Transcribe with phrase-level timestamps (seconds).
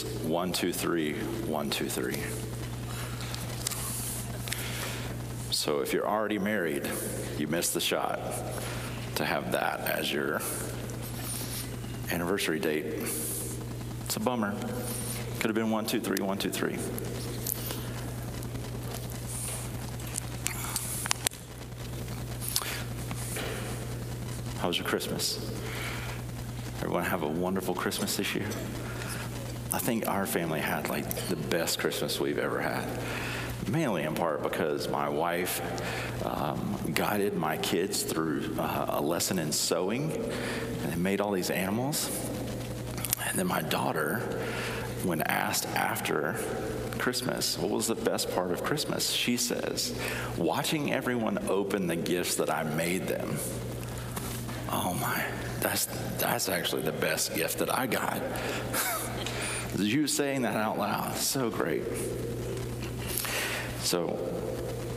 [0.00, 2.22] It's 123, 123.
[5.50, 6.88] So if you're already married,
[7.36, 8.20] you missed the shot
[9.16, 10.40] to have that as your
[12.12, 12.84] anniversary date.
[14.04, 14.54] It's a bummer.
[15.40, 16.78] Could have been 123, 123.
[24.60, 25.38] How was your Christmas?
[26.76, 28.46] Everyone have a wonderful Christmas this year?
[29.70, 32.88] I think our family had like the best Christmas we've ever had.
[33.68, 35.60] Mainly in part because my wife
[36.24, 41.50] um, guided my kids through uh, a lesson in sewing and they made all these
[41.50, 42.08] animals.
[43.26, 44.20] And then my daughter,
[45.02, 46.36] when asked after
[46.98, 49.10] Christmas, what was the best part of Christmas?
[49.10, 49.94] She says,
[50.38, 53.36] watching everyone open the gifts that I made them.
[54.72, 55.26] Oh my,
[55.60, 58.22] that's, that's actually the best gift that I got.
[59.76, 61.82] you saying that out loud, so great.
[63.80, 64.18] So,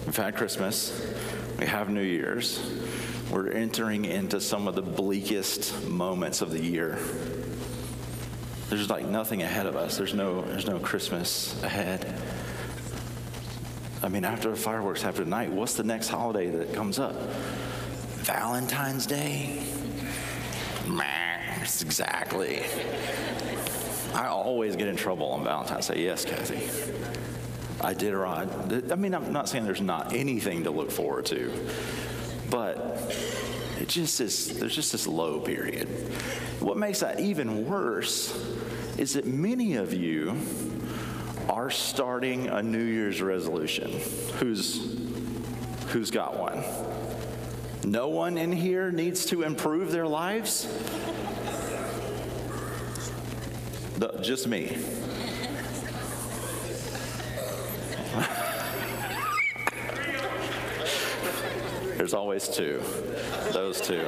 [0.05, 1.13] we've had Christmas,
[1.59, 2.59] we have New Year's,
[3.29, 6.99] we're entering into some of the bleakest moments of the year.
[8.69, 9.97] There's like nothing ahead of us.
[9.97, 12.13] There's no, there's no Christmas ahead.
[14.03, 17.15] I mean, after the fireworks, after tonight, what's the next holiday that comes up?
[18.23, 19.63] Valentine's Day?
[21.61, 22.63] That's exactly.
[24.13, 26.03] I always get in trouble on Valentine's Day.
[26.03, 26.69] Yes, Kathy.
[27.83, 28.47] I did right.
[28.91, 31.51] I mean, I'm not saying there's not anything to look forward to,
[32.49, 32.77] but
[33.79, 35.87] it just is, there's just this low period.
[36.59, 38.37] What makes that even worse
[38.97, 40.37] is that many of you
[41.49, 43.91] are starting a New Year's resolution.
[44.37, 44.95] Who's,
[45.87, 46.63] who's got one?
[47.83, 50.67] No one in here needs to improve their lives?
[54.01, 54.65] The, just me.
[61.97, 62.81] There's always two.
[63.51, 64.03] Those two.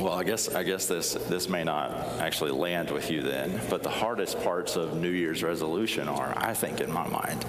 [0.00, 3.82] well, I guess I guess this this may not actually land with you then, but
[3.82, 7.42] the hardest parts of New Year's resolution are, I think, in my mind,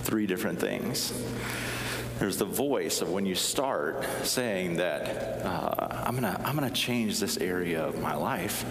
[0.00, 1.12] three different things.
[2.18, 7.20] There's the voice of when you start saying that uh, I'm gonna I'm gonna change
[7.20, 8.64] this area of my life.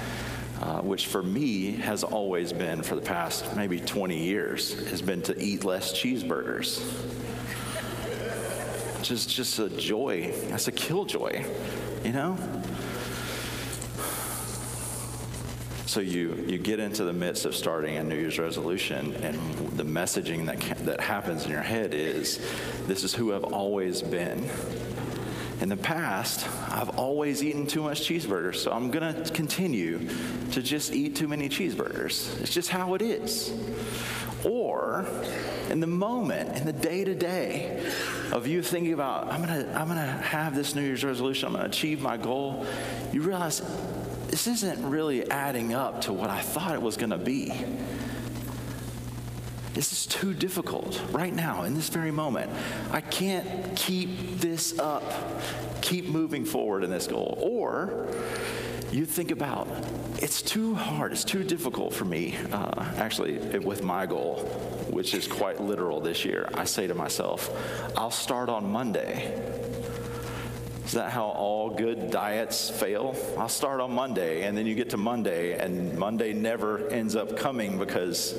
[0.63, 5.21] Uh, which for me has always been for the past maybe 20 years has been
[5.21, 6.79] to eat less cheeseburgers.
[9.01, 10.33] Just just a joy.
[10.47, 11.43] That's a killjoy
[12.03, 12.37] you know?
[15.85, 19.37] So you you get into the midst of starting a new year's resolution and
[19.77, 22.39] the messaging that that happens in your head is
[22.87, 24.49] this is who i've always been
[25.63, 30.09] in the past, I've always eaten too much cheeseburgers, so I'm going to continue
[30.51, 32.41] to just eat too many cheeseburgers.
[32.41, 33.49] It's just how it is.
[34.43, 35.05] Or
[35.69, 37.81] in the moment, in the day to day
[38.33, 41.47] of you thinking about, I'm going to I'm going to have this New Year's resolution,
[41.47, 42.65] I'm going to achieve my goal,
[43.13, 43.61] you realize
[44.27, 47.53] this isn't really adding up to what I thought it was going to be.
[49.73, 52.51] This is too difficult right now, in this very moment.
[52.91, 55.03] I can't keep this up,
[55.81, 57.39] keep moving forward in this goal.
[57.41, 58.07] Or
[58.91, 59.67] you think about
[60.21, 64.45] it's too hard, it's too difficult for me, uh, actually, with my goal,
[64.91, 66.47] which is quite literal this year.
[66.53, 67.49] I say to myself,
[67.97, 69.41] I'll start on Monday.
[70.85, 73.15] Is that how all good diets fail?
[73.39, 77.35] I'll start on Monday, and then you get to Monday, and Monday never ends up
[77.35, 78.35] coming because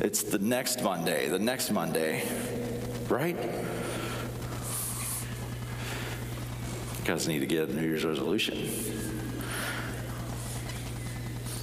[0.00, 2.26] it's the next Monday, the next Monday,
[3.08, 3.36] right?
[6.98, 8.56] You guys need to get a New Year's resolution.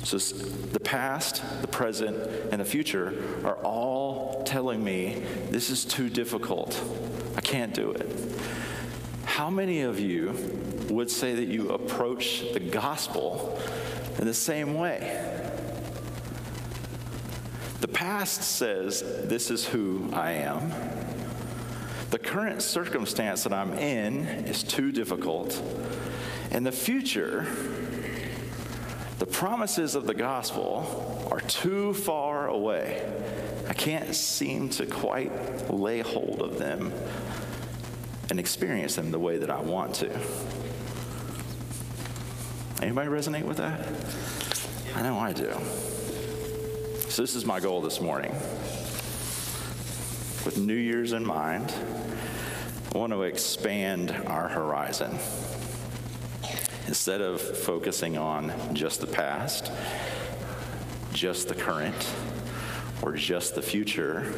[0.03, 2.17] So the past, the present,
[2.51, 6.81] and the future are all telling me this is too difficult.
[7.37, 8.11] I can't do it.
[9.23, 10.33] How many of you
[10.89, 13.57] would say that you approach the gospel
[14.19, 15.30] in the same way?
[17.81, 20.71] The past says, This is who I am.
[22.11, 25.59] The current circumstance that I'm in is too difficult.
[26.51, 27.47] And the future,
[29.17, 33.03] the promises of the gospel are too far away.
[33.67, 36.93] I can't seem to quite lay hold of them
[38.29, 40.19] and experience them the way that I want to.
[42.79, 43.87] Anybody resonate with that?
[44.95, 45.51] I know I do.
[47.11, 48.31] So, this is my goal this morning.
[50.45, 51.73] With New Year's in mind,
[52.95, 55.19] I want to expand our horizon.
[56.87, 59.73] Instead of focusing on just the past,
[61.11, 62.13] just the current,
[63.01, 64.33] or just the future,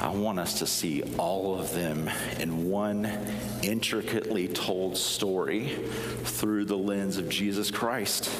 [0.00, 3.12] I want us to see all of them in one
[3.62, 5.76] intricately told story
[6.24, 8.30] through the lens of Jesus Christ.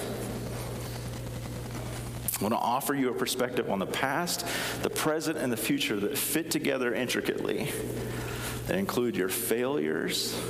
[2.41, 4.47] I want to offer you a perspective on the past,
[4.83, 7.71] the present, and the future that fit together intricately,
[8.67, 10.41] that include your failures,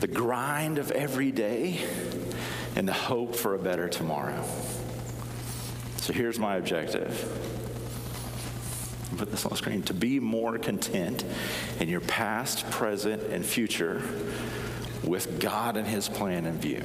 [0.00, 1.84] the grind of every day,
[2.74, 4.42] and the hope for a better tomorrow.
[5.98, 7.22] So here's my objective.
[9.18, 9.82] Put this on the screen.
[9.82, 11.22] To be more content
[11.80, 14.02] in your past, present, and future
[15.04, 16.82] with God and His plan in view.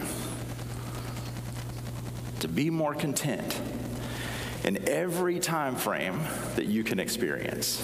[2.41, 3.61] To be more content
[4.63, 6.19] in every time frame
[6.55, 7.81] that you can experience.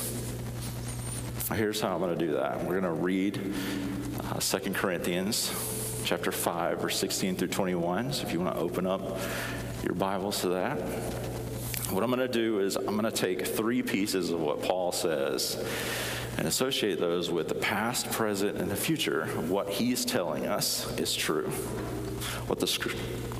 [1.53, 2.63] Here's how I'm going to do that.
[2.63, 3.53] We're going to read
[4.19, 5.51] uh, 2 Corinthians
[6.05, 8.13] chapter 5, verse 16 through 21.
[8.13, 9.19] So if you want to open up
[9.83, 10.77] your Bibles to that.
[11.91, 14.91] What I'm going to do is I'm going to take three pieces of what Paul
[14.91, 15.63] says
[16.37, 19.25] and associate those with the past, present, and the future.
[19.47, 21.49] What he's telling us is true.
[22.47, 22.67] What the,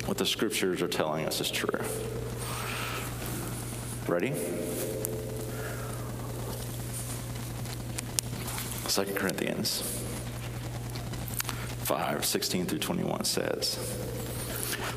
[0.06, 1.80] what the scriptures are telling us is true.
[4.10, 4.30] Ready?
[8.88, 9.82] 2 Corinthians
[11.84, 13.76] 5 16 through 21 says,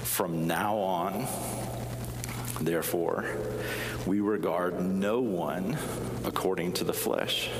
[0.01, 1.27] From now on,
[2.59, 3.25] therefore,
[4.07, 5.77] we regard no one
[6.25, 7.51] according to the flesh.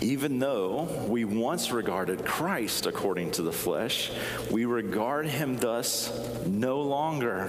[0.00, 4.10] Even though we once regarded Christ according to the flesh,
[4.50, 6.10] we regard him thus
[6.48, 7.48] no longer.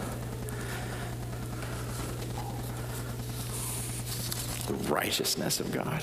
[4.71, 6.01] The righteousness of God.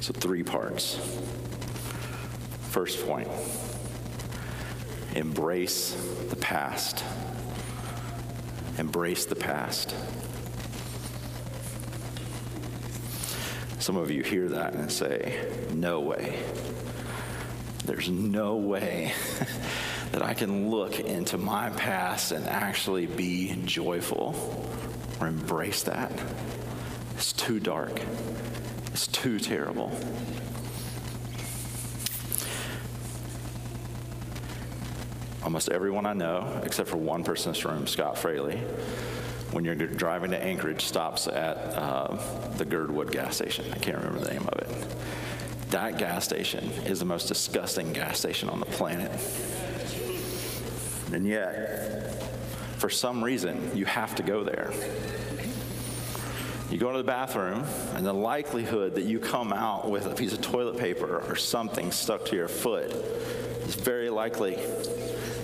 [0.00, 0.94] So, three parts.
[2.70, 3.28] First point
[5.14, 5.94] embrace
[6.30, 7.04] the past.
[8.78, 9.94] Embrace the past.
[13.78, 16.42] Some of you hear that and say, No way.
[17.84, 19.12] There's no way
[20.12, 24.56] that I can look into my past and actually be joyful
[25.20, 26.12] or embrace that.
[27.14, 28.00] It's too dark.
[28.92, 29.90] It's too terrible.
[35.42, 38.56] Almost everyone I know, except for one person in this room, Scott Fraley,
[39.52, 42.16] when you're driving to Anchorage, stops at uh,
[42.56, 43.64] the Girdwood gas station.
[43.72, 44.96] I can't remember the name of it.
[45.70, 49.10] That gas station is the most disgusting gas station on the planet.
[51.12, 52.22] And yet,
[52.86, 54.72] for some reason, you have to go there.
[56.70, 57.64] You go to the bathroom,
[57.94, 61.90] and the likelihood that you come out with a piece of toilet paper or something
[61.90, 64.54] stuck to your foot is very likely.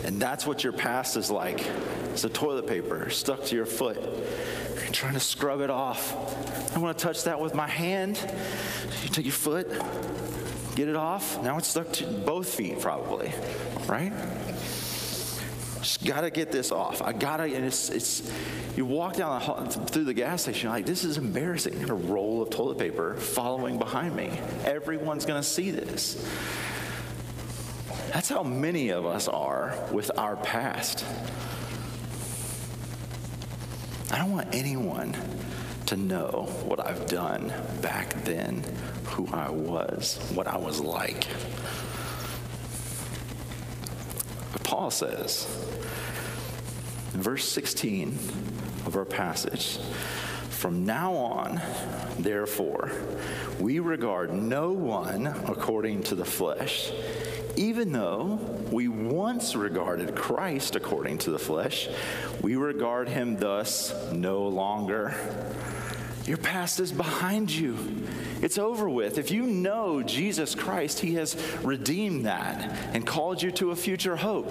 [0.04, 1.66] And that's what your past is like.
[2.12, 4.00] It's a toilet paper stuck to your foot.
[4.00, 6.76] You're trying to scrub it off.
[6.76, 8.20] I want to touch that with my hand.
[9.02, 9.68] You take your foot,
[10.76, 11.42] get it off.
[11.42, 13.32] Now it's stuck to both feet, probably,
[13.88, 14.12] right?
[15.82, 17.02] Just gotta get this off.
[17.02, 18.32] I gotta, and it's, it's
[18.76, 21.78] you walk down the, hall, through the gas station, like, this is embarrassing.
[21.80, 24.30] Got a roll of toilet paper following behind me.
[24.64, 26.24] Everyone's gonna see this.
[28.12, 31.04] That's how many of us are with our past.
[34.12, 35.16] I don't want anyone
[35.86, 38.62] to know what I've done back then,
[39.06, 41.26] who I was, what I was like.
[44.60, 45.46] Paul says,
[47.14, 48.18] in verse 16
[48.86, 49.78] of our passage,
[50.50, 51.60] From now on,
[52.18, 52.92] therefore,
[53.58, 56.90] we regard no one according to the flesh,
[57.56, 58.38] even though
[58.70, 61.88] we once regarded Christ according to the flesh,
[62.40, 65.14] we regard him thus no longer.
[66.26, 67.76] Your past is behind you.
[68.40, 69.18] It's over with.
[69.18, 74.16] If you know Jesus Christ, He has redeemed that and called you to a future
[74.16, 74.50] hope.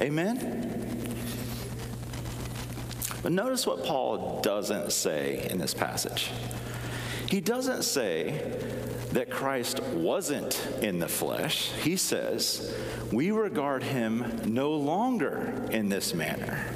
[0.00, 1.14] Amen?
[3.22, 6.30] But notice what Paul doesn't say in this passage.
[7.28, 8.52] He doesn't say
[9.12, 11.72] that Christ wasn't in the flesh.
[11.82, 12.74] He says,
[13.10, 16.66] we regard him no longer in this manner.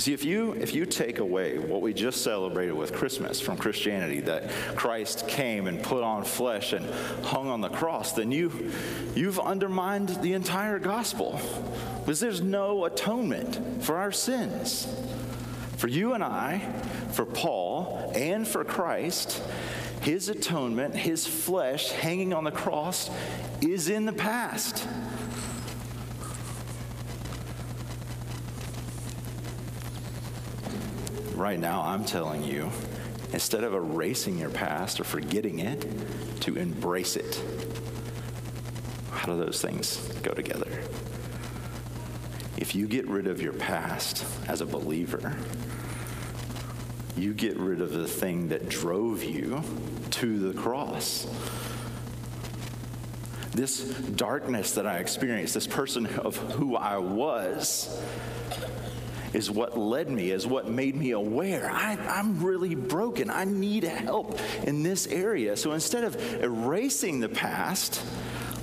[0.00, 4.20] See, if you, if you take away what we just celebrated with Christmas from Christianity,
[4.20, 6.88] that Christ came and put on flesh and
[7.22, 8.72] hung on the cross, then you,
[9.14, 11.38] you've undermined the entire gospel
[11.98, 14.88] because there's no atonement for our sins.
[15.76, 16.60] For you and I,
[17.12, 19.42] for Paul, and for Christ,
[20.00, 23.10] his atonement, his flesh hanging on the cross,
[23.60, 24.88] is in the past.
[31.40, 32.70] Right now, I'm telling you,
[33.32, 35.86] instead of erasing your past or forgetting it,
[36.42, 37.42] to embrace it.
[39.10, 40.70] How do those things go together?
[42.58, 45.34] If you get rid of your past as a believer,
[47.16, 49.62] you get rid of the thing that drove you
[50.10, 51.26] to the cross.
[53.52, 58.00] This darkness that I experienced, this person of who I was,
[59.32, 61.70] is what led me, is what made me aware.
[61.70, 63.30] I, am really broken.
[63.30, 65.56] I need help in this area.
[65.56, 68.02] So instead of erasing the past,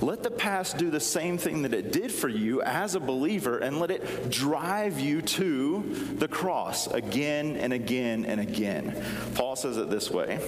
[0.00, 3.58] let the past do the same thing that it did for you as a believer
[3.58, 5.82] and let it drive you to
[6.18, 9.04] the cross again and again and again.
[9.34, 10.38] Paul says it this way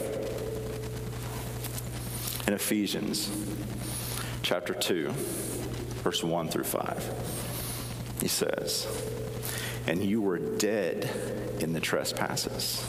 [2.46, 3.30] in Ephesians
[4.42, 5.10] chapter 2,
[6.02, 8.18] verse 1 through 5.
[8.20, 8.86] He says,
[9.86, 11.08] and you were dead
[11.60, 12.84] in the trespasses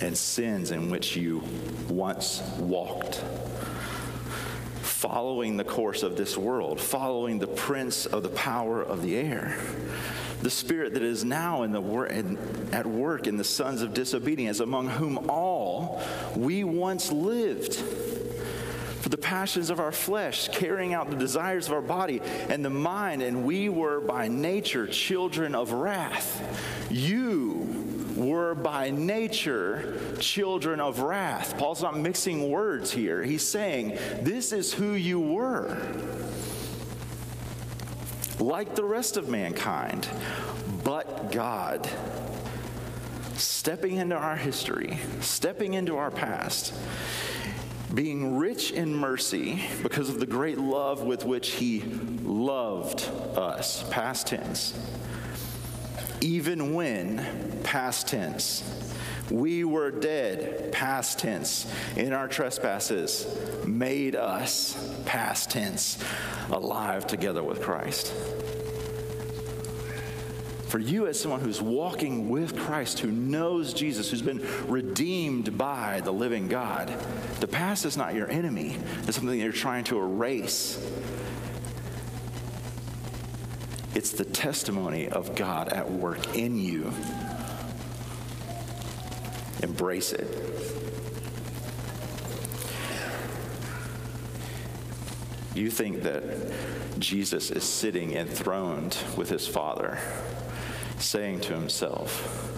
[0.00, 1.42] and sins in which you
[1.88, 3.22] once walked,
[4.82, 9.56] following the course of this world, following the prince of the power of the air,
[10.42, 12.38] the spirit that is now in the wor- in,
[12.72, 16.00] at work in the sons of disobedience, among whom all
[16.36, 17.82] we once lived
[19.00, 22.70] for the passions of our flesh, carrying out the desires of our body and the
[22.70, 26.88] mind, and we were by nature children of wrath.
[26.90, 31.56] You were by nature children of wrath.
[31.56, 33.22] Paul's not mixing words here.
[33.22, 35.76] He's saying, This is who you were.
[38.40, 40.08] Like the rest of mankind,
[40.84, 41.88] but God
[43.34, 46.74] stepping into our history, stepping into our past,
[47.94, 51.80] being rich in mercy because of the great love with which he
[52.22, 53.84] loved us.
[53.90, 54.78] Past tense.
[56.20, 58.62] Even when, past tense,
[59.30, 63.26] we were dead, past tense, in our trespasses,
[63.66, 65.98] made us, past tense,
[66.50, 68.12] alive together with Christ.
[70.68, 76.02] For you, as someone who's walking with Christ, who knows Jesus, who's been redeemed by
[76.04, 76.94] the living God,
[77.40, 78.76] the past is not your enemy.
[79.04, 80.78] It's something you're trying to erase.
[83.94, 86.92] It's the testimony of God at work in you.
[89.62, 90.28] Embrace it.
[95.54, 96.22] You think that
[96.98, 99.98] Jesus is sitting enthroned with his Father
[100.98, 102.54] saying to himself,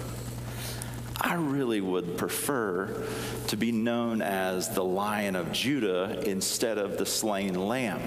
[1.20, 3.06] I really would prefer
[3.48, 8.00] to be known as the Lion of Judah instead of the slain lamb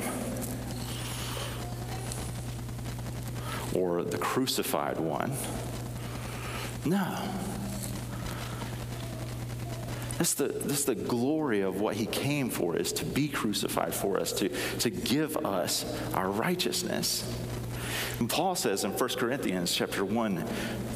[3.75, 5.31] or the crucified one.
[6.85, 7.17] No.
[10.17, 14.19] That's the, that's the glory of what he came for, is to be crucified for
[14.19, 14.49] us, to,
[14.79, 17.29] to give us our righteousness.
[18.19, 20.45] And Paul says in 1 Corinthians chapter 1,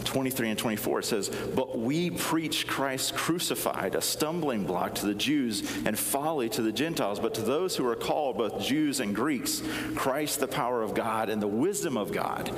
[0.03, 5.15] 23 and 24, it says, But we preach Christ crucified, a stumbling block to the
[5.15, 9.15] Jews and folly to the Gentiles, but to those who are called, both Jews and
[9.15, 9.61] Greeks,
[9.95, 12.53] Christ the power of God and the wisdom of God.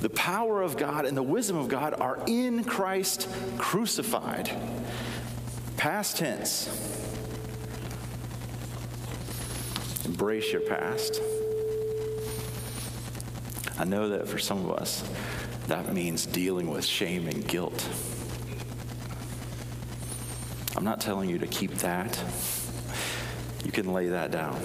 [0.00, 4.50] The power of God and the wisdom of God are in Christ crucified.
[5.76, 6.68] Past tense.
[10.04, 11.20] Embrace your past.
[13.78, 15.08] I know that for some of us,
[15.68, 17.88] that means dealing with shame and guilt.
[20.76, 22.22] I'm not telling you to keep that.
[23.64, 24.60] You can lay that down.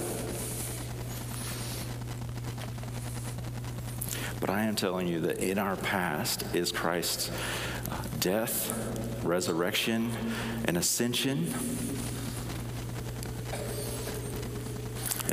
[4.39, 7.31] But I am telling you that in our past is Christ's
[7.91, 10.11] uh, death, resurrection,
[10.65, 11.53] and ascension.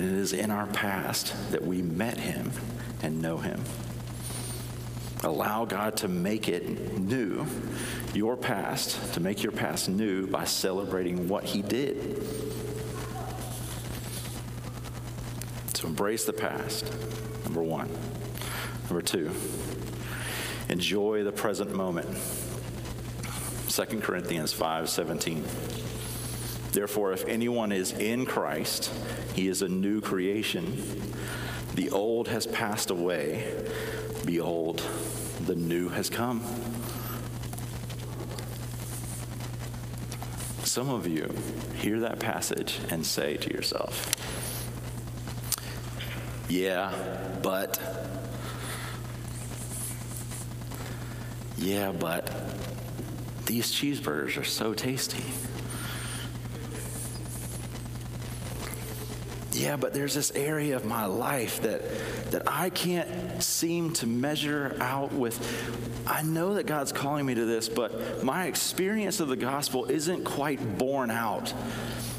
[0.00, 2.52] And it is in our past that we met him
[3.02, 3.62] and know him.
[5.22, 7.44] Allow God to make it new,
[8.14, 12.16] your past, to make your past new by celebrating what he did.
[15.74, 16.90] So embrace the past,
[17.44, 17.90] number one.
[18.84, 19.30] Number two,
[20.70, 22.08] enjoy the present moment.
[23.68, 25.44] 2 Corinthians 5 17.
[26.72, 28.90] Therefore, if anyone is in Christ,
[29.34, 30.82] he is a new creation.
[31.74, 33.54] The old has passed away.
[34.24, 34.82] Behold,
[35.46, 36.42] the new has come.
[40.64, 41.32] Some of you
[41.76, 44.14] hear that passage and say to yourself,
[46.48, 46.92] Yeah,
[47.42, 47.78] but
[51.60, 52.30] Yeah, but
[53.44, 55.24] these cheeseburgers are so tasty.
[59.60, 61.82] Yeah, but there's this area of my life that,
[62.30, 65.38] that I can't seem to measure out with.
[66.06, 70.24] I know that God's calling me to this, but my experience of the gospel isn't
[70.24, 71.52] quite borne out.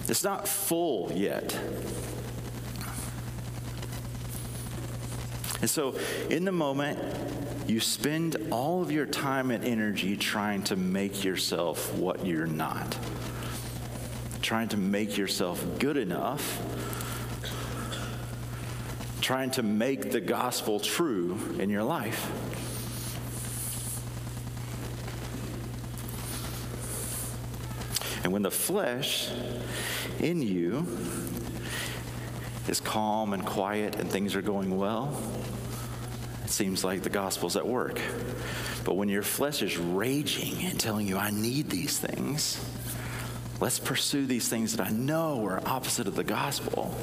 [0.08, 1.60] It's not full yet.
[5.62, 5.98] And so,
[6.30, 7.00] in the moment,
[7.68, 12.96] you spend all of your time and energy trying to make yourself what you're not,
[14.44, 16.62] trying to make yourself good enough,
[19.22, 22.30] trying to make the gospel true in your life.
[28.24, 29.30] And when the flesh
[30.20, 30.86] in you
[32.68, 35.18] is calm and quiet and things are going well,
[36.44, 38.00] it seems like the gospel's at work.
[38.84, 42.64] But when your flesh is raging and telling you, I need these things,
[43.60, 46.96] let's pursue these things that I know are opposite of the gospel.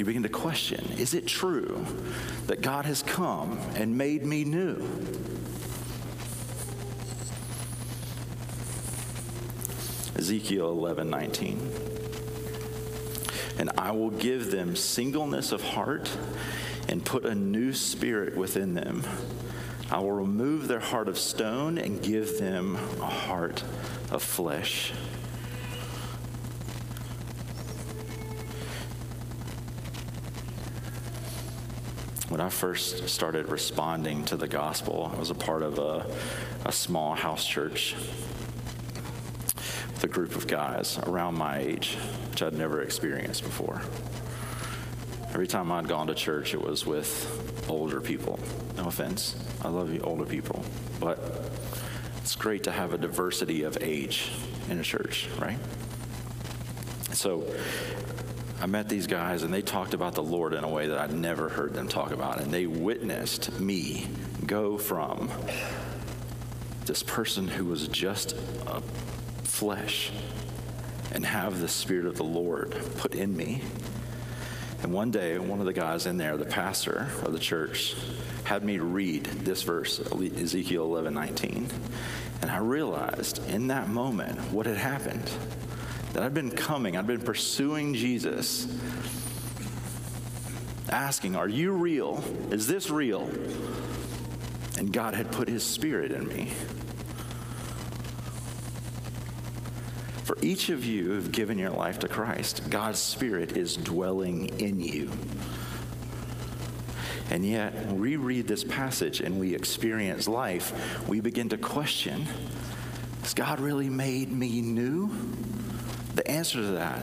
[0.00, 1.84] You begin to question is it true
[2.46, 4.76] that God has come and made me new?
[10.16, 11.70] Ezekiel 11 19.
[13.58, 16.10] And I will give them singleness of heart
[16.88, 19.04] and put a new spirit within them.
[19.90, 23.62] I will remove their heart of stone and give them a heart
[24.10, 24.94] of flesh.
[32.30, 36.06] When I first started responding to the gospel, I was a part of a,
[36.64, 37.96] a small house church
[39.56, 41.96] with a group of guys around my age,
[42.30, 43.82] which I'd never experienced before.
[45.30, 48.38] Every time I'd gone to church, it was with older people.
[48.76, 50.64] No offense, I love you, older people,
[51.00, 51.18] but
[52.18, 54.30] it's great to have a diversity of age
[54.68, 55.58] in a church, right?
[57.10, 57.42] So
[58.60, 61.14] I met these guys and they talked about the Lord in a way that I'd
[61.14, 62.40] never heard them talk about.
[62.40, 64.06] And they witnessed me
[64.44, 65.30] go from
[66.84, 68.82] this person who was just a
[69.44, 70.12] flesh
[71.12, 73.62] and have the Spirit of the Lord put in me.
[74.82, 77.94] And one day, one of the guys in there, the pastor of the church,
[78.44, 81.68] had me read this verse, Ezekiel 11 19.
[82.42, 85.30] And I realized in that moment what had happened
[86.12, 88.66] that I'd been coming, I'd been pursuing Jesus,
[90.90, 92.22] asking, Are you real?
[92.50, 93.30] Is this real?
[94.78, 96.52] And God had put his spirit in me.
[100.24, 104.80] For each of you who've given your life to Christ, God's Spirit is dwelling in
[104.80, 105.10] you.
[107.30, 112.26] And yet, when we read this passage and we experience life, we begin to question
[113.22, 115.10] Has God really made me new?
[116.20, 117.02] The answer to that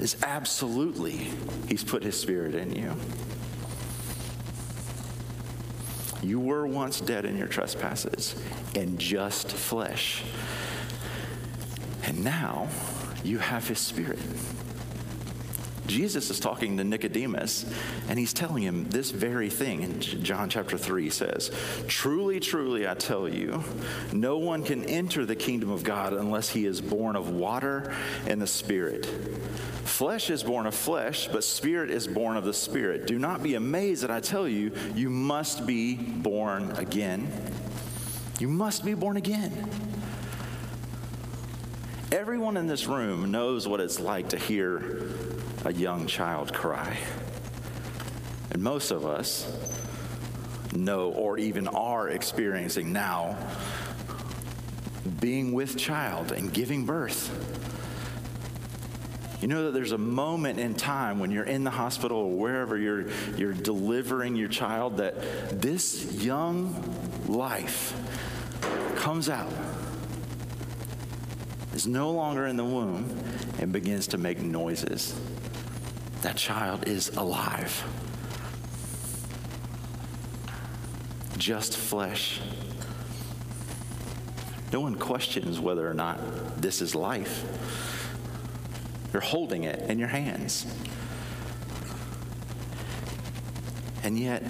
[0.00, 1.32] is absolutely,
[1.68, 2.94] He's put His Spirit in you.
[6.22, 8.40] You were once dead in your trespasses
[8.76, 10.22] and just flesh.
[12.04, 12.68] And now
[13.24, 14.20] you have his spirit.
[15.86, 17.64] Jesus is talking to Nicodemus,
[18.08, 19.82] and he's telling him this very thing.
[19.82, 21.50] In John chapter 3 says,
[21.86, 23.62] Truly, truly, I tell you,
[24.12, 27.94] no one can enter the kingdom of God unless he is born of water
[28.26, 29.06] and the Spirit.
[29.84, 33.06] Flesh is born of flesh, but spirit is born of the Spirit.
[33.06, 37.32] Do not be amazed that I tell you, you must be born again.
[38.38, 39.70] You must be born again.
[42.12, 45.08] Everyone in this room knows what it's like to hear
[45.66, 46.96] a young child cry.
[48.52, 49.52] And most of us
[50.72, 53.36] know or even are experiencing now
[55.20, 57.32] being with child and giving birth.
[59.42, 62.78] You know that there's a moment in time when you're in the hospital or wherever
[62.78, 66.74] you're, you're delivering your child that this young
[67.26, 67.92] life
[68.96, 69.52] comes out,
[71.74, 73.18] is no longer in the womb,
[73.58, 75.18] and begins to make noises
[76.22, 77.84] that child is alive.
[81.36, 82.40] Just flesh.
[84.72, 87.44] No one questions whether or not this is life.
[89.12, 90.66] You're holding it in your hands.
[94.02, 94.42] And yet,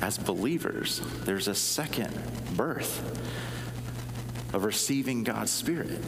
[0.00, 2.12] as believers, there's a second
[2.56, 3.00] birth
[4.52, 6.00] of receiving God's Spirit.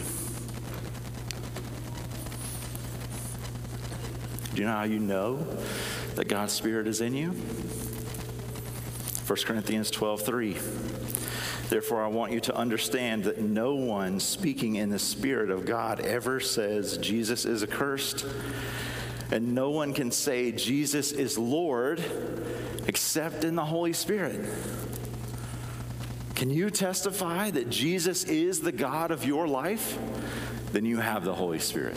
[4.54, 5.44] Do you know how you know
[6.14, 7.30] that God's Spirit is in you?
[9.26, 10.56] 1 Corinthians 12 3.
[11.70, 15.98] Therefore, I want you to understand that no one speaking in the Spirit of God
[16.00, 18.26] ever says Jesus is accursed,
[19.32, 22.04] and no one can say Jesus is Lord
[22.86, 24.48] except in the Holy Spirit.
[26.36, 29.98] Can you testify that Jesus is the God of your life?
[30.70, 31.96] Then you have the Holy Spirit.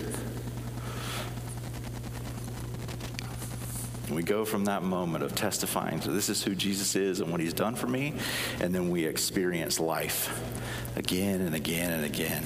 [4.10, 7.42] We go from that moment of testifying to this is who Jesus is and what
[7.42, 8.14] he's done for me,
[8.62, 10.42] and then we experience life
[10.96, 12.44] again and again and again.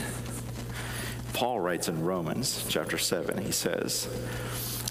[1.33, 4.07] Paul writes in Romans chapter 7, he says,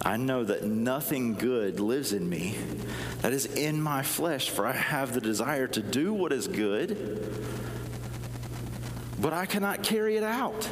[0.03, 2.57] I know that nothing good lives in me,
[3.21, 7.45] that is in my flesh, for I have the desire to do what is good,
[9.19, 10.69] but I cannot carry it out.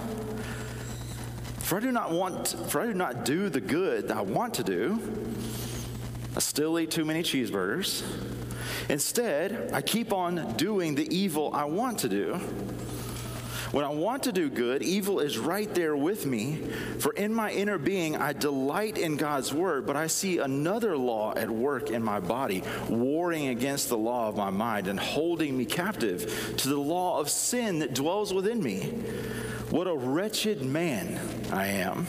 [1.59, 4.55] For I do not want, for I do not do the good that I want
[4.55, 4.99] to do
[6.37, 8.03] I still eat too many cheeseburgers.
[8.88, 12.41] Instead, I keep on doing the evil I want to do.
[13.71, 16.57] When I want to do good, evil is right there with me.
[17.01, 21.35] For in my inner being, I delight in God's word, but I see another law
[21.37, 25.67] at work in my body, warring against the law of my mind and holding me
[25.67, 28.85] captive to the law of sin that dwells within me.
[29.71, 31.21] What a wretched man
[31.53, 32.07] I am.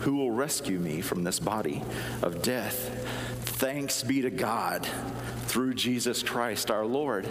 [0.00, 1.82] Who will rescue me from this body
[2.22, 3.25] of death?
[3.56, 4.86] Thanks be to God
[5.46, 7.26] through Jesus Christ our Lord.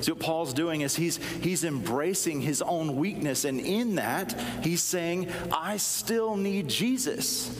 [0.00, 4.80] So what Paul's doing is he's he's embracing his own weakness and in that he's
[4.80, 7.54] saying I still need Jesus.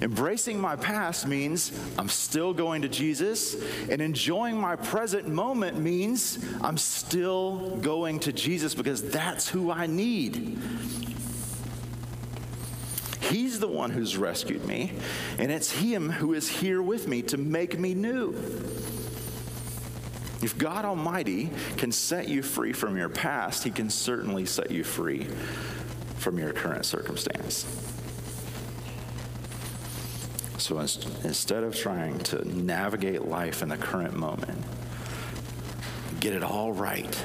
[0.00, 3.54] Embracing my past means I'm still going to Jesus,
[3.90, 9.86] and enjoying my present moment means I'm still going to Jesus because that's who I
[9.86, 10.58] need.
[13.30, 14.92] He's the one who's rescued me,
[15.38, 18.30] and it's Him who is here with me to make me new.
[20.42, 24.84] If God Almighty can set you free from your past, He can certainly set you
[24.84, 25.26] free
[26.18, 27.66] from your current circumstance.
[30.58, 34.58] So instead of trying to navigate life in the current moment,
[36.20, 37.24] get it all right,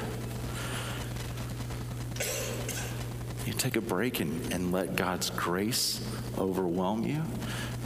[3.46, 6.06] you take a break and, and let God's grace
[6.38, 7.24] overwhelm you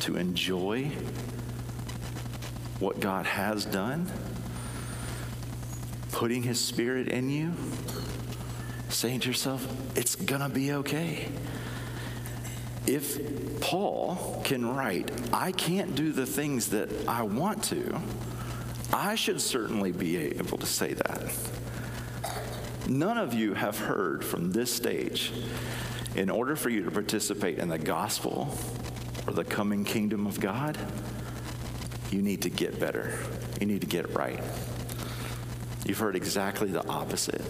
[0.01, 0.91] to enjoy
[2.79, 4.11] what God has done,
[6.11, 7.53] putting His Spirit in you,
[8.89, 11.29] saying to yourself, it's going to be okay.
[12.85, 18.01] If Paul can write, I can't do the things that I want to,
[18.91, 21.33] I should certainly be able to say that.
[22.87, 25.31] None of you have heard from this stage.
[26.15, 28.55] In order for you to participate in the gospel
[29.25, 30.77] or the coming kingdom of God,
[32.11, 33.17] you need to get better.
[33.59, 34.39] You need to get right.
[35.85, 37.41] You've heard exactly the opposite.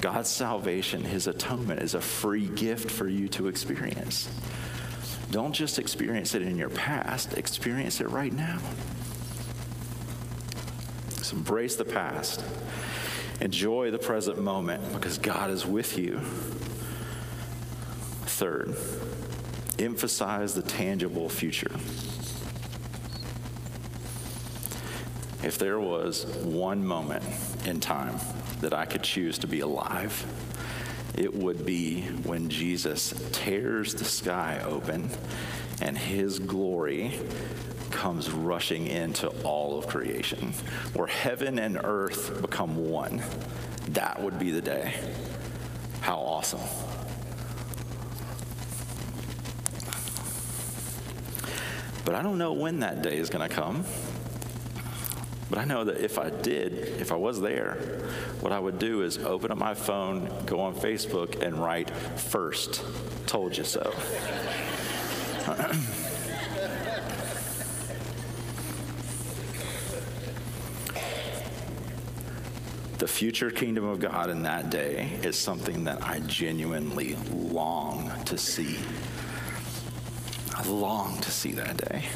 [0.00, 4.28] God's salvation, His atonement, is a free gift for you to experience.
[5.30, 8.58] Don't just experience it in your past, experience it right now.
[11.22, 12.44] So embrace the past.
[13.40, 16.20] Enjoy the present moment because God is with you.
[18.26, 18.76] Third,
[19.78, 21.70] emphasize the tangible future.
[25.42, 27.24] If there was one moment
[27.66, 28.18] in time
[28.60, 30.24] that I could choose to be alive,
[31.16, 35.10] it would be when Jesus tears the sky open
[35.80, 37.20] and his glory
[37.94, 40.52] comes rushing into all of creation,
[40.92, 43.22] where heaven and earth become one.
[43.90, 44.94] That would be the day.
[46.00, 46.60] How awesome.
[52.04, 53.84] But I don't know when that day is going to come.
[55.48, 57.74] But I know that if I did, if I was there,
[58.40, 62.82] what I would do is open up my phone, go on Facebook, and write first,
[63.26, 63.94] told you so.
[73.04, 78.38] the future kingdom of God in that day is something that I genuinely long to
[78.38, 78.78] see.
[80.54, 82.06] I long to see that day.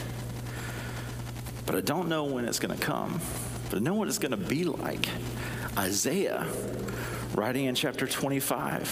[1.67, 3.21] But I don't know when it's going to come,
[3.69, 5.11] but I know what it's going to be like.
[5.77, 6.47] Isaiah,
[7.35, 8.89] writing in chapter 25,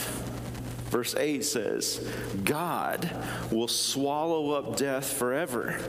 [0.91, 2.07] verse 8 says,
[2.45, 3.11] God
[3.51, 5.81] will swallow up death forever.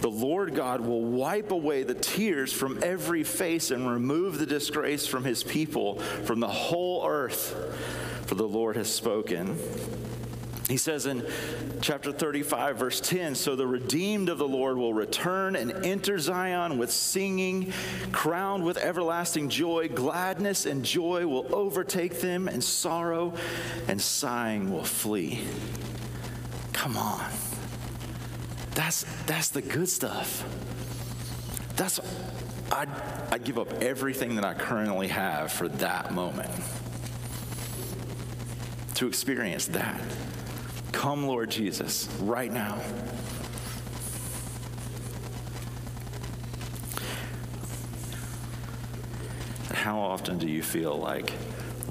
[0.00, 5.06] The Lord God will wipe away the tears from every face and remove the disgrace
[5.06, 7.54] from his people, from the whole earth.
[8.26, 9.58] For the Lord has spoken.
[10.68, 11.24] He says in
[11.80, 16.76] chapter 35, verse 10 So the redeemed of the Lord will return and enter Zion
[16.76, 17.72] with singing,
[18.10, 19.88] crowned with everlasting joy.
[19.88, 23.32] Gladness and joy will overtake them, and sorrow
[23.86, 25.44] and sighing will flee.
[26.72, 27.24] Come on.
[28.76, 30.44] That's, that's the good stuff.
[31.76, 31.98] That's,
[32.70, 32.90] I'd,
[33.32, 36.50] I'd give up everything that I currently have for that moment
[38.96, 39.98] to experience that.
[40.92, 42.78] Come, Lord Jesus, right now.
[49.72, 51.32] How often do you feel like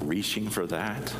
[0.02, 1.12] reaching for that?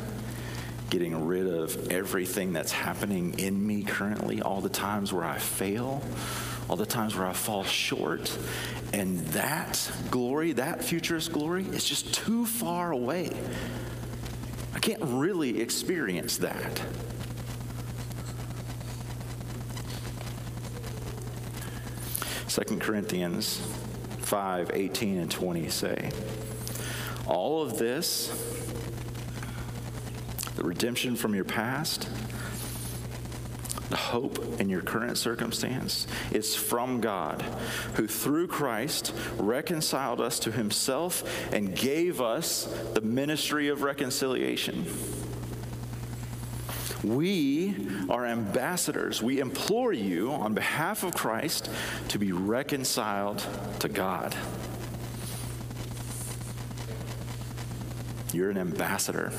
[0.89, 6.01] Getting rid of everything that's happening in me currently, all the times where I fail,
[6.69, 8.37] all the times where I fall short.
[8.93, 13.31] And that glory, that futurist glory, is just too far away.
[14.73, 16.81] I can't really experience that.
[22.47, 23.61] Second Corinthians
[24.19, 26.11] 5 18 and 20 say,
[27.27, 28.29] All of this,
[30.57, 32.09] the redemption from your past,
[33.89, 37.43] the hope in your current circumstance is from God,
[37.93, 42.63] who through Christ reconciled us to himself and gave us
[42.95, 44.85] the ministry of reconciliation.
[47.03, 47.75] We
[48.09, 49.21] are ambassadors.
[49.21, 51.69] We implore you on behalf of Christ
[52.09, 53.45] to be reconciled
[53.79, 54.35] to God.
[58.33, 59.31] You're an ambassador.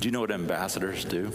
[0.00, 1.30] Do you know what ambassadors do?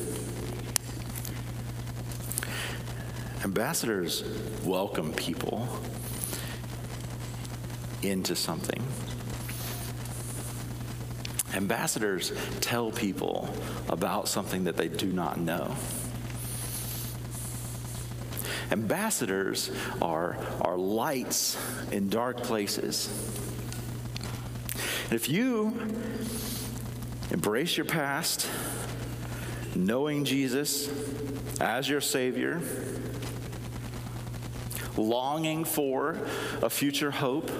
[3.43, 4.23] Ambassadors
[4.63, 5.69] welcome people
[8.01, 8.83] into something.
[11.53, 13.47] Ambassadors tell people
[13.87, 15.75] about something that they do not know.
[18.71, 19.69] Ambassadors
[20.01, 21.55] are, are lights
[21.91, 23.09] in dark places.
[25.03, 25.79] And if you
[27.31, 28.49] embrace your past,
[29.75, 30.89] knowing Jesus
[31.59, 32.61] as your Savior,
[34.97, 36.17] longing for
[36.61, 37.51] a future hope,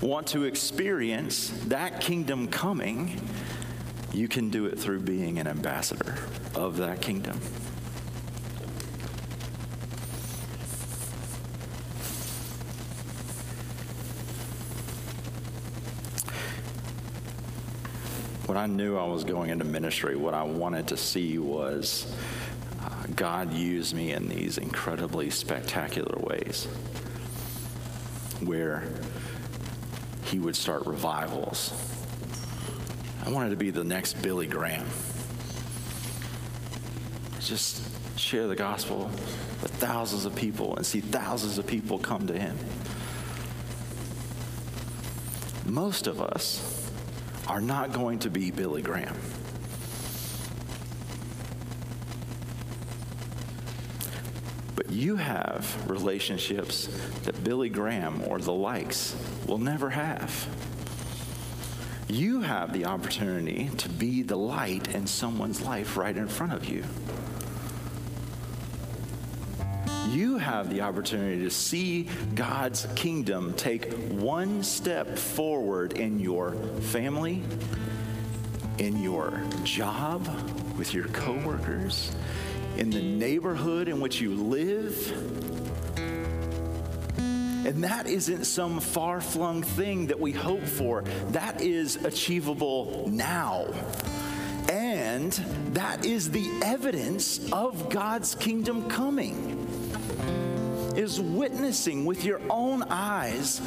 [0.00, 3.20] want to experience that kingdom coming,
[4.12, 6.16] you can do it through being an ambassador
[6.54, 7.40] of that kingdom.
[18.58, 22.12] I knew I was going into ministry, what I wanted to see was
[22.82, 26.64] uh, God use me in these incredibly spectacular ways
[28.40, 28.82] where
[30.24, 31.72] he would start revivals.
[33.24, 34.86] I wanted to be the next Billy Graham.
[37.38, 37.80] Just
[38.18, 39.04] share the gospel
[39.62, 42.58] with thousands of people and see thousands of people come to him.
[45.64, 46.77] Most of us
[47.48, 49.16] are not going to be Billy Graham.
[54.76, 56.88] But you have relationships
[57.24, 60.46] that Billy Graham or the likes will never have.
[62.08, 66.66] You have the opportunity to be the light in someone's life right in front of
[66.66, 66.84] you.
[70.08, 77.42] You have the opportunity to see God's kingdom take one step forward in your family,
[78.78, 80.26] in your job,
[80.78, 82.16] with your coworkers,
[82.78, 85.12] in the neighborhood in which you live.
[87.66, 91.02] And that isn't some far flung thing that we hope for.
[91.32, 93.66] That is achievable now.
[94.70, 95.32] And
[95.74, 99.57] that is the evidence of God's kingdom coming.
[100.98, 103.62] Is witnessing with your own eyes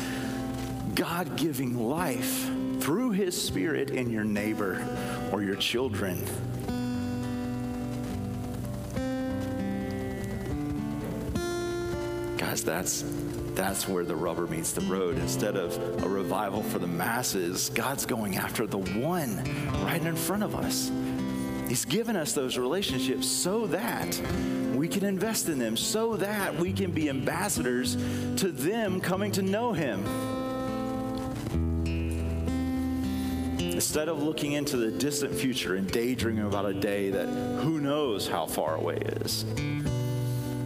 [0.95, 2.49] God giving life
[2.81, 4.85] through His Spirit in your neighbor
[5.31, 6.25] or your children
[12.51, 13.05] Guys, that's
[13.53, 15.17] that's where the rubber meets the road.
[15.17, 19.37] Instead of a revival for the masses, God's going after the one
[19.85, 20.91] right in front of us.
[21.69, 24.19] He's given us those relationships so that
[24.81, 27.95] we can invest in them, so that we can be ambassadors
[28.35, 30.03] to them coming to know Him.
[33.59, 37.27] Instead of looking into the distant future and daydreaming about a day that
[37.61, 39.45] who knows how far away is.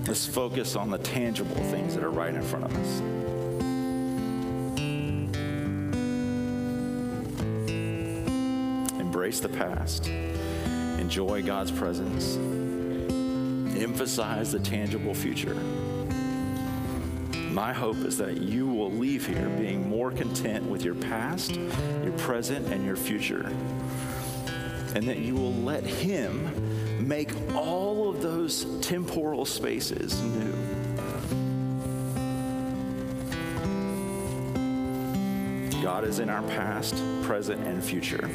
[0.07, 3.01] Let's focus on the tangible things that are right in front of us.
[8.97, 12.37] Embrace the past, enjoy God's presence,
[13.81, 15.55] emphasize the tangible future.
[17.51, 22.11] My hope is that you will leave here being more content with your past, your
[22.17, 23.47] present, and your future.
[24.93, 30.53] And that you will let Him make all of those temporal spaces new.
[35.81, 38.29] God is in our past, present, and future.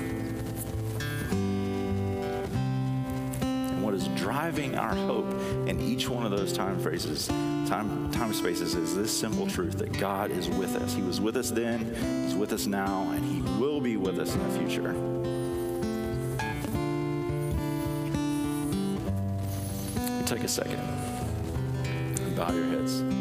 [4.40, 5.30] Driving our hope
[5.68, 7.26] in each one of those time phrases,
[7.68, 10.94] time, time spaces, is this simple truth that God is with us.
[10.94, 14.34] He was with us then, He's with us now, and He will be with us
[14.34, 14.94] in the future.
[20.24, 23.19] take a second and bow your heads.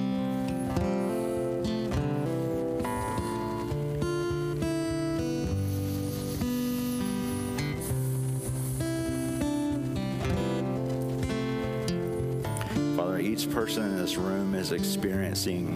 [13.52, 15.76] Person in this room is experiencing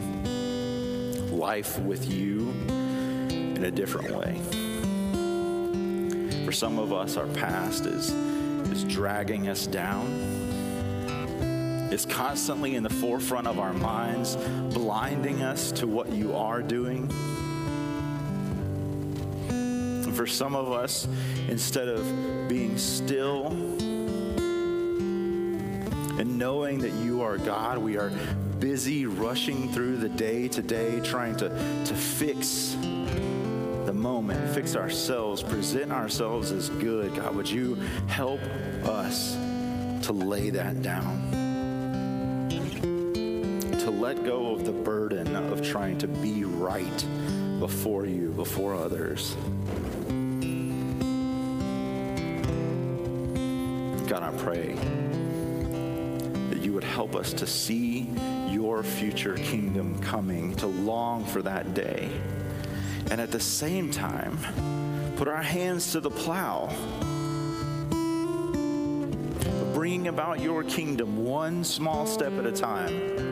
[1.31, 2.49] life with you
[3.29, 4.39] in a different way.
[6.45, 8.11] For some of us, our past is,
[8.71, 10.07] is dragging us down
[11.93, 14.35] is constantly in the forefront of our minds,
[14.73, 17.07] blinding us to what you are doing.
[19.49, 21.07] And for some of us,
[21.47, 22.03] instead of
[22.49, 23.51] being still
[26.23, 28.09] and knowing that you are God, we are
[28.57, 32.77] busy rushing through the day to day, trying to, to fix
[33.85, 37.13] the moment, fix ourselves, present ourselves as good.
[37.13, 37.75] God, would you
[38.07, 38.39] help
[38.85, 39.33] us
[40.05, 41.29] to lay that down?
[43.79, 47.05] To let go of the burden of trying to be right
[47.59, 49.35] before you, before others.
[54.07, 55.02] God, I pray
[56.93, 58.07] help us to see
[58.49, 62.07] your future kingdom coming, to long for that day.
[63.09, 64.37] And at the same time,
[65.15, 66.69] put our hands to the plow,
[69.73, 73.23] bringing about your kingdom one small step at a time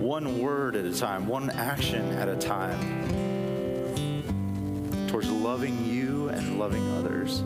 [0.00, 2.80] one word at a time, one action at a time
[5.06, 7.44] towards loving you and loving others.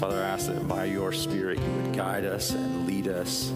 [0.00, 3.50] Father, I ask that by your Spirit you would guide us and lead us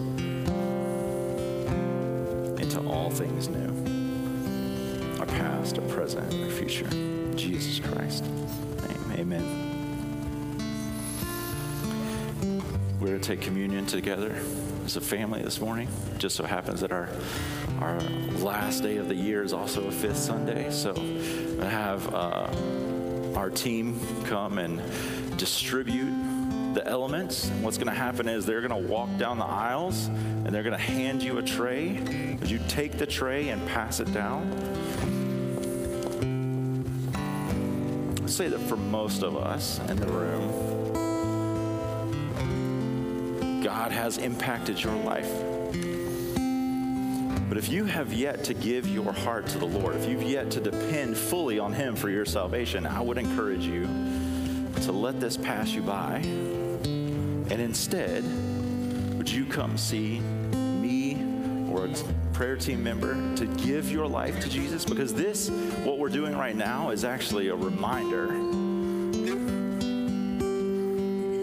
[2.61, 3.73] into all things new
[5.19, 6.87] our past, our present, our future.
[7.35, 8.25] Jesus Christ.
[9.13, 9.43] Amen.
[12.99, 14.39] We're going to take communion together
[14.85, 15.87] as a family this morning.
[16.13, 17.09] It just so happens that our
[17.79, 17.99] our
[18.37, 20.91] last day of the year is also a fifth Sunday, so
[21.59, 22.51] I have uh,
[23.35, 24.79] our team come and
[25.37, 26.24] distribute
[26.75, 27.49] the elements.
[27.49, 30.61] And what's going to happen is they're going to walk down the aisles and they're
[30.63, 32.37] going to hand you a tray.
[32.41, 34.51] As you take the tray and pass it down.
[38.21, 40.93] Let's say that for most of us in the room,
[43.63, 45.31] God has impacted your life.
[47.47, 50.51] But if you have yet to give your heart to the Lord, if you've yet
[50.51, 53.87] to depend fully on Him for your salvation, I would encourage you
[54.81, 56.21] to let this pass you by.
[57.49, 58.23] And instead,
[59.17, 61.23] would you come see me
[61.71, 61.89] or a
[62.33, 64.83] prayer team member to give your life to Jesus?
[64.83, 65.49] Because this,
[65.83, 68.25] what we're doing right now, is actually a reminder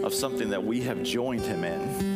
[0.05, 2.12] of something that we have joined Him in.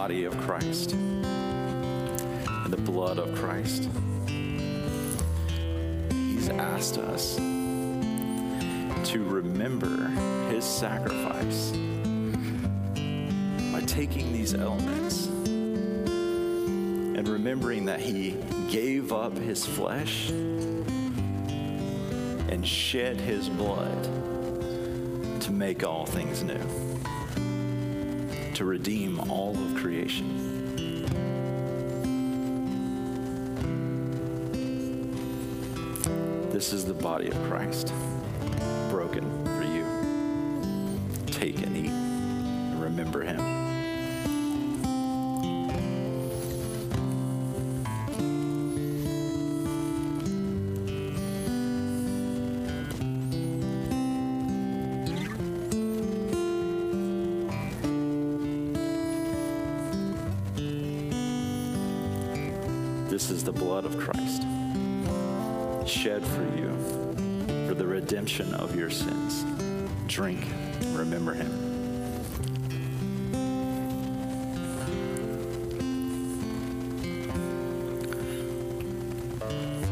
[0.00, 3.86] Body of Christ and the blood of Christ.
[6.10, 10.08] He's asked us to remember
[10.50, 11.72] his sacrifice
[13.70, 18.38] by taking these elements and remembering that he
[18.70, 20.30] gave up his flesh
[22.48, 24.02] and shed his blood
[25.42, 26.89] to make all things new
[28.60, 30.28] to redeem all of creation.
[36.50, 37.90] This is the body of Christ,
[68.40, 69.44] redemption of your sins.
[70.06, 70.44] Drink,
[70.92, 71.50] remember him.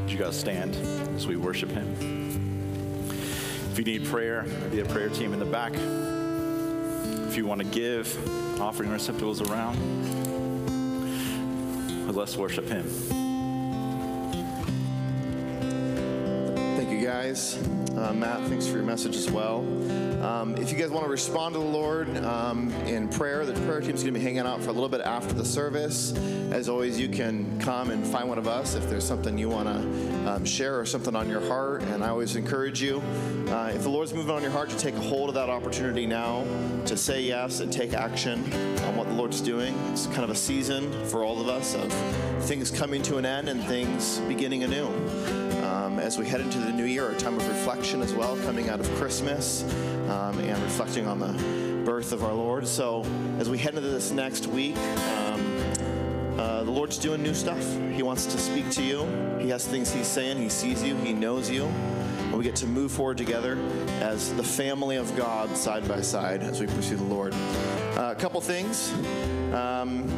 [0.08, 0.74] You guys stand
[1.16, 1.94] as we worship him?
[3.70, 5.72] If you need prayer, be a prayer team in the back.
[7.28, 9.76] If you want to give, offering receptacles around.
[12.12, 13.27] Let's worship him.
[17.28, 17.58] Guys.
[17.94, 19.58] Uh, Matt, thanks for your message as well.
[20.24, 23.82] Um, if you guys want to respond to the Lord um, in prayer, the prayer
[23.82, 26.16] team's going to be hanging out for a little bit after the service.
[26.50, 29.68] As always, you can come and find one of us if there's something you want
[29.68, 31.82] to um, share or something on your heart.
[31.82, 33.02] And I always encourage you,
[33.48, 36.06] uh, if the Lord's moving on your heart, to take a hold of that opportunity
[36.06, 36.44] now
[36.86, 38.42] to say yes and take action
[38.84, 39.74] on what the Lord's doing.
[39.92, 41.92] It's kind of a season for all of us of
[42.44, 45.47] things coming to an end and things beginning anew.
[46.08, 48.80] As we head into the new year, a time of reflection as well, coming out
[48.80, 49.62] of Christmas
[50.08, 52.66] um, and reflecting on the birth of our Lord.
[52.66, 53.04] So,
[53.38, 55.62] as we head into this next week, um,
[56.38, 57.62] uh, the Lord's doing new stuff.
[57.92, 59.04] He wants to speak to you.
[59.38, 60.38] He has things He's saying.
[60.38, 60.96] He sees you.
[60.96, 61.66] He knows you.
[61.66, 63.58] And we get to move forward together
[64.00, 67.34] as the family of God, side by side, as we pursue the Lord.
[67.34, 68.94] Uh, a couple things.
[69.52, 70.08] Um,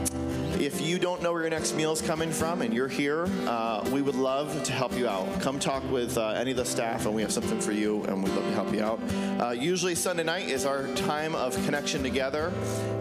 [0.61, 3.88] if you don't know where your next meal is coming from and you're here, uh,
[3.90, 5.40] we would love to help you out.
[5.40, 8.22] Come talk with uh, any of the staff, and we have something for you, and
[8.22, 9.00] we'd love to help you out.
[9.40, 12.52] Uh, usually, Sunday night is our time of connection together,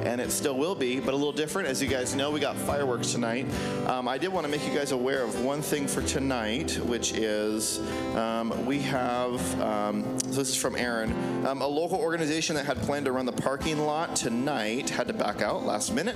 [0.03, 1.67] and it still will be, but a little different.
[1.67, 3.45] As you guys know, we got fireworks tonight.
[3.87, 7.11] Um, I did want to make you guys aware of one thing for tonight, which
[7.11, 7.79] is
[8.15, 12.77] um, we have, um, so this is from Aaron, um, a local organization that had
[12.77, 16.15] planned to run the parking lot tonight had to back out last minute.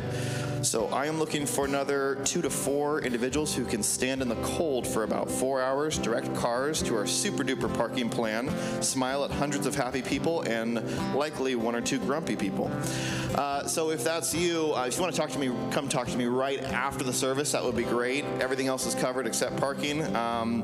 [0.64, 4.42] So I am looking for another two to four individuals who can stand in the
[4.44, 8.50] cold for about four hours, direct cars to our super duper parking plan,
[8.82, 10.76] smile at hundreds of happy people, and
[11.14, 12.72] likely one or two grumpy people.
[13.36, 16.08] Uh, so if that's you, uh, if you want to talk to me, come talk
[16.08, 17.52] to me right after the service.
[17.52, 18.24] That would be great.
[18.40, 20.64] Everything else is covered except parking, um,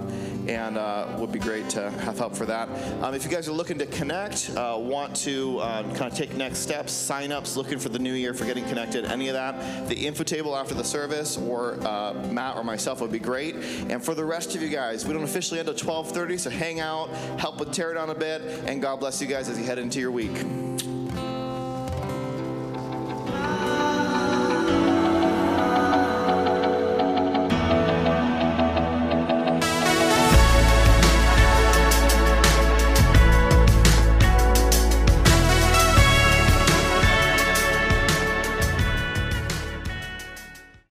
[0.49, 2.67] and uh, would be great to have help for that.
[3.03, 6.33] Um, if you guys are looking to connect, uh, want to uh, kind of take
[6.35, 9.87] next steps, sign ups, looking for the new year for getting connected, any of that,
[9.87, 13.55] the info table after the service or uh, Matt or myself would be great.
[13.55, 16.79] And for the rest of you guys, we don't officially end at 12:30, so hang
[16.79, 19.77] out, help with tear down a bit, and God bless you guys as you head
[19.77, 20.35] into your week.